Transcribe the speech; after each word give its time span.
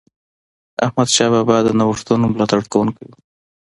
احمدشاه 0.85 1.29
بابا 1.33 1.57
د 1.63 1.69
نوښتونو 1.79 2.25
ملاتړ 2.33 2.59
کوونکی 2.71 3.03
و. 3.07 3.11